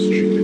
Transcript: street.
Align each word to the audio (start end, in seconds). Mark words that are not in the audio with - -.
street. 0.00 0.39